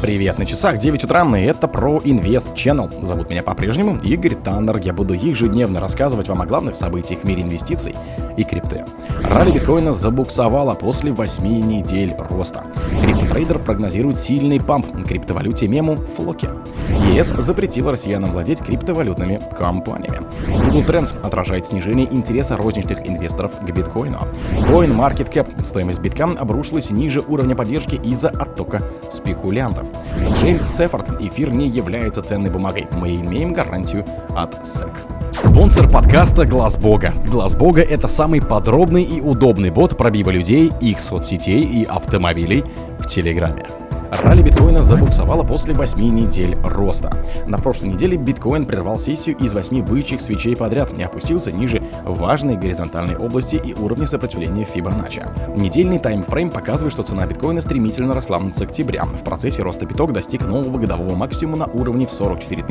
[0.00, 3.04] Привет, на часах 9 утра, и это про Инвест Channel.
[3.04, 4.76] Зовут меня по-прежнему Игорь Таннер.
[4.76, 7.96] Я буду ежедневно рассказывать вам о главных событиях в мире инвестиций
[8.36, 8.84] и крипты.
[9.24, 12.62] Ралли биткоина забуксовала после 8 недель роста.
[13.02, 16.48] Криптотрейдер прогнозирует сильный памп криптовалюте мему Флоке.
[17.12, 20.20] ЕС запретила россиянам владеть криптовалютными компаниями.
[20.66, 24.20] Google Trends отражает снижение интереса розничных инвесторов к биткоину.
[24.68, 28.80] CoinMarketCap стоимость битка обрушилась ниже уровня поддержки из-за оттока
[29.10, 29.87] спекулянтов.
[30.34, 32.86] Джеймс Сефорд, эфир не является ценной бумагой.
[33.00, 34.04] Мы имеем гарантию
[34.36, 34.90] от SEC.
[35.32, 37.12] Спонсор подкаста Глаз Бога.
[37.26, 42.64] Глаз Бога это самый подробный и удобный бот пробива людей, их соцсетей и автомобилей
[42.98, 43.66] в Телеграме.
[44.10, 47.10] Ралли биткоина забуксовало после 8 недель роста.
[47.46, 52.56] На прошлой неделе биткоин прервал сессию из 8 бычьих свечей подряд и опустился ниже важной
[52.56, 55.22] горизонтальной области и уровня сопротивления Фибоначчи.
[55.54, 59.04] Недельный таймфрейм показывает, что цена биткоина стремительно росла с октября.
[59.04, 62.64] В процессе роста биток достиг нового годового максимума на уровне в 44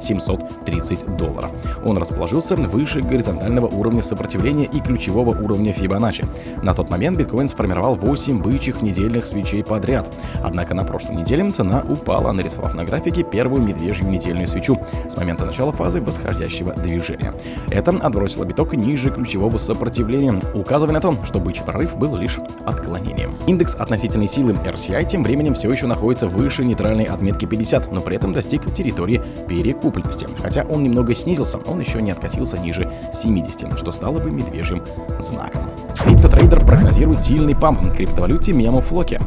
[0.00, 1.52] 730 долларов.
[1.84, 6.24] Он расположился выше горизонтального уровня сопротивления и ключевого уровня Фибоначчи.
[6.62, 10.12] На тот момент биткоин сформировал 8 бычьих недельных свечей подряд.
[10.42, 14.78] Однако Однако на прошлой неделе цена упала, нарисовав на графике первую медвежью недельную свечу
[15.10, 17.34] с момента начала фазы восходящего движения.
[17.68, 23.34] Это отбросило биток ниже ключевого сопротивления, указывая на то, что бычий прорыв был лишь отклонением.
[23.46, 28.16] Индекс относительной силы RSI тем временем все еще находится выше нейтральной отметки 50, но при
[28.16, 30.26] этом достиг территории перекупленности.
[30.42, 34.82] Хотя он немного снизился, он еще не откатился ниже 70, что стало бы медвежьим
[35.20, 35.64] знаком.
[36.02, 39.20] Криптотрейдер прогнозирует сильный pump криптовалюте мемо Floki.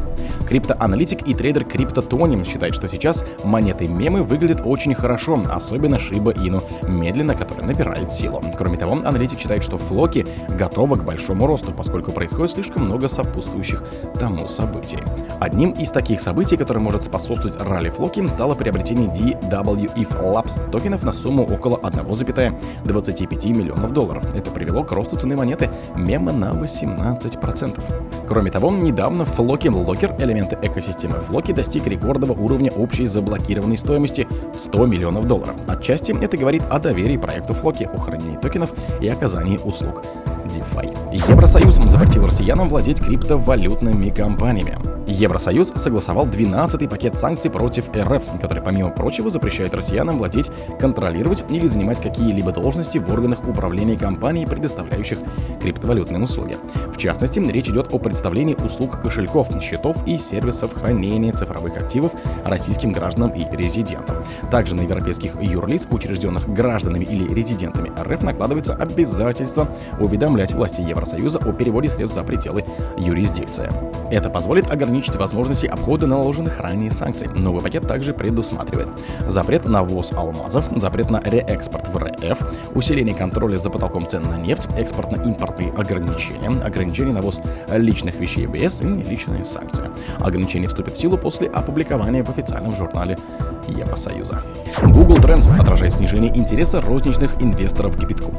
[0.46, 6.34] Криптоаналитик и трейдер Crypto Tony считает, что сейчас монеты мемы выглядят очень хорошо, особенно Shiba
[6.34, 8.42] Inu, медленно, который набирает силу.
[8.56, 13.84] Кроме того, аналитик считает, что Флоки готова к большому росту, поскольку происходит слишком много сопутствующих
[14.18, 14.98] тому событий.
[15.40, 21.12] Одним из таких событий, которое может способствовать ралли Флоки, стало приобретение DWF Labs токенов на
[21.12, 24.24] сумму около 1,25 миллионов долларов.
[24.34, 28.17] Это привело к росту цены монеты мема на 18%.
[28.28, 34.58] Кроме того, недавно Флоки Локер, элементы экосистемы Флоки, достиг рекордного уровня общей заблокированной стоимости в
[34.58, 35.56] 100 миллионов долларов.
[35.66, 40.04] Отчасти это говорит о доверии проекту Флоки, о хранении токенов и оказании услуг
[40.44, 41.14] DeFi.
[41.14, 44.97] Евросоюз запретил россиянам владеть криптовалютными компаниями.
[45.08, 51.66] Евросоюз согласовал 12-й пакет санкций против РФ, который, помимо прочего, запрещает россиянам владеть, контролировать или
[51.66, 55.18] занимать какие-либо должности в органах управления компаний, предоставляющих
[55.62, 56.58] криптовалютные услуги.
[56.92, 62.12] В частности, речь идет о представлении услуг кошельков, счетов и сервисов хранения цифровых активов
[62.44, 64.16] российским гражданам и резидентам.
[64.50, 71.52] Также на европейских юрлиц, учрежденных гражданами или резидентами РФ, накладывается обязательство уведомлять власти Евросоюза о
[71.52, 72.64] переводе средств за пределы
[72.98, 73.70] юрисдикции.
[74.10, 77.28] Это позволит ограничить возможности обхода наложенных ранее санкций.
[77.36, 78.88] Новый пакет также предусматривает
[79.26, 82.38] запрет на ввоз алмазов, запрет на реэкспорт в РФ,
[82.74, 88.80] усиление контроля за потолком цен на нефть, экспортно-импортные ограничения, ограничения на ввоз личных вещей без
[88.80, 89.90] и личные санкции.
[90.20, 93.18] Ограничения вступят в силу после опубликования в официальном журнале
[93.68, 94.42] Евросоюза.
[94.82, 98.32] Google Trends отражает снижение интереса розничных инвесторов к битку.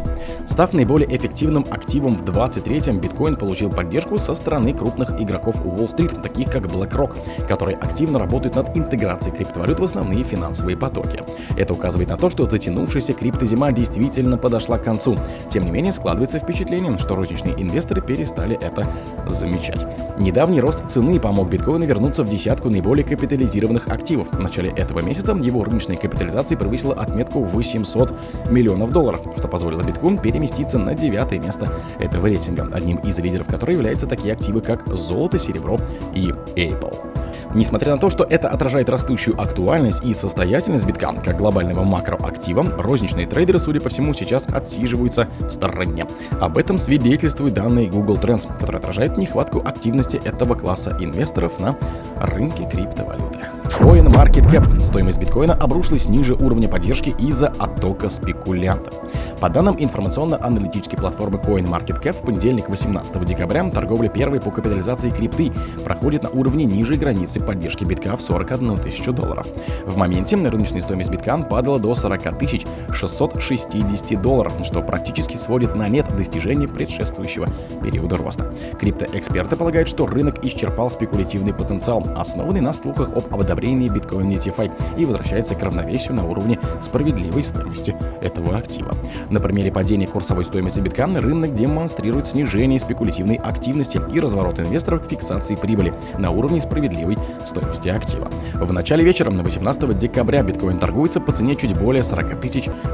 [0.45, 6.51] Став наиболее эффективным активом в 23-м, биткоин получил поддержку со стороны крупных игроков Уолл-стрит, таких
[6.51, 11.23] как BlackRock, которые активно работают над интеграцией криптовалют в основные финансовые потоки.
[11.57, 15.15] Это указывает на то, что затянувшаяся криптозима действительно подошла к концу.
[15.49, 18.87] Тем не менее, складывается впечатление, что розничные инвесторы перестали это
[19.27, 19.85] замечать.
[20.19, 24.27] Недавний рост цены помог биткоину вернуться в десятку наиболее капитализированных активов.
[24.33, 28.13] В начале этого месяца его рыночная капитализация превысила отметку 800
[28.51, 33.75] миллионов долларов, что позволило биткоину переместиться на девятое место этого рейтинга, одним из лидеров которого
[33.75, 35.77] являются такие активы, как золото, серебро
[36.13, 37.18] и Apple.
[37.53, 43.25] Несмотря на то, что это отражает растущую актуальность и состоятельность битка как глобального макроактива, розничные
[43.25, 46.05] трейдеры, судя по всему, сейчас отсиживаются в стороне.
[46.39, 51.75] Об этом свидетельствуют данные Google Trends, которые отражают нехватку активности этого класса инвесторов на
[52.19, 53.58] рынке криптовалюты.
[53.69, 54.83] CoinMarketCap.
[54.83, 58.95] Стоимость биткоина обрушилась ниже уровня поддержки из-за оттока спекулянтов.
[59.39, 65.51] По данным информационно-аналитической платформы CoinMarketCap, в понедельник 18 декабря торговля первой по капитализации крипты
[65.85, 69.47] проходит на уровне ниже границы поддержки битка в 41 тысячу долларов.
[69.85, 75.87] В моменте рыночная стоимость биткан падала до 40 тысяч 660 долларов, что практически сводит на
[75.87, 77.47] нет достижение предшествующего
[77.81, 78.53] периода роста.
[78.79, 85.05] Криптоэксперты полагают, что рынок исчерпал спекулятивный потенциал, основанный на слухах об одобрении биткоин DeFi и
[85.05, 88.91] возвращается к равновесию на уровне справедливой стоимости этого актива.
[89.29, 95.09] На примере падения курсовой стоимости битка рынок демонстрирует снижение спекулятивной активности и разворот инвесторов к
[95.09, 98.29] фиксации прибыли на уровне справедливой стоимости актива.
[98.55, 102.39] В начале вечера на 18 декабря биткоин торгуется по цене чуть более 40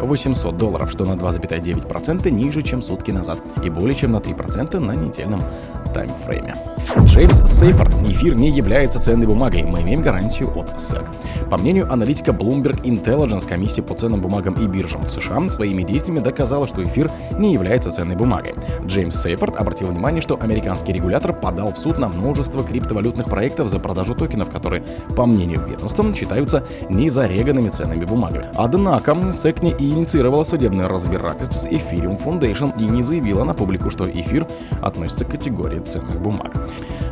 [0.02, 4.92] 800 долларов, что на 2,9% ниже, чем сутки назад, и более чем на 3% на
[4.92, 5.42] недельном
[5.94, 6.75] таймфрейме.
[7.06, 11.04] Джеймс Сейфорд, эфир не является ценной бумагой, мы имеем гарантию от SEC.
[11.50, 16.20] По мнению аналитика Bloomberg Intelligence, комиссия по ценным бумагам и биржам в США своими действиями
[16.20, 18.54] доказала, что эфир не является ценной бумагой.
[18.86, 23.80] Джеймс Сейфорд обратил внимание, что американский регулятор подал в суд на множество криптовалютных проектов за
[23.80, 24.84] продажу токенов, которые,
[25.16, 28.46] по мнению ведомства, считаются незареганными ценными бумагами.
[28.56, 34.10] Однако SEC не инициировала судебное разбирательство с Ethereum Foundation и не заявила на публику, что
[34.10, 34.48] эфир
[34.82, 36.54] относится к категории ценных бумаг.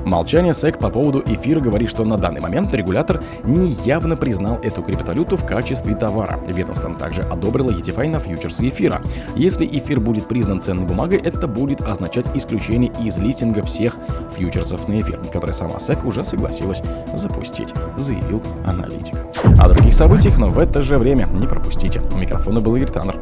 [0.05, 5.37] Молчание СЭК по поводу эфира говорит, что на данный момент регулятор неявно признал эту криптовалюту
[5.37, 6.39] в качестве товара.
[6.47, 9.01] Ведомство также одобрило ETFI на фьючерсы эфира.
[9.35, 13.97] Если эфир будет признан ценной бумагой, это будет означать исключение из листинга всех
[14.35, 16.81] фьючерсов на эфир, которые сама СЭК уже согласилась
[17.13, 19.15] запустить, заявил аналитик.
[19.59, 22.01] О других событиях, но в это же время не пропустите.
[22.13, 23.19] У микрофона был Игорь Таннер.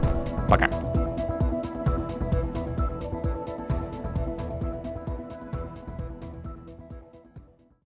[0.49, 0.67] Пока.